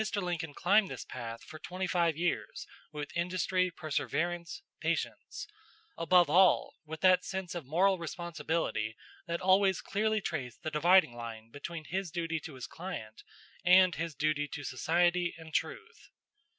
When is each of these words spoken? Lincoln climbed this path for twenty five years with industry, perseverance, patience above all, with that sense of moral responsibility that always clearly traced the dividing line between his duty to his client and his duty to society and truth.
Lincoln 0.15 0.55
climbed 0.55 0.89
this 0.89 1.05
path 1.05 1.43
for 1.43 1.59
twenty 1.59 1.85
five 1.85 2.17
years 2.17 2.65
with 2.91 3.15
industry, 3.15 3.69
perseverance, 3.69 4.63
patience 4.79 5.45
above 5.95 6.27
all, 6.27 6.73
with 6.87 7.01
that 7.01 7.23
sense 7.23 7.53
of 7.53 7.67
moral 7.67 7.99
responsibility 7.99 8.97
that 9.27 9.41
always 9.41 9.79
clearly 9.79 10.19
traced 10.19 10.63
the 10.63 10.71
dividing 10.71 11.13
line 11.15 11.51
between 11.51 11.85
his 11.85 12.09
duty 12.09 12.39
to 12.39 12.55
his 12.55 12.65
client 12.65 13.21
and 13.63 13.93
his 13.93 14.15
duty 14.15 14.47
to 14.47 14.63
society 14.63 15.35
and 15.37 15.53
truth. 15.53 16.09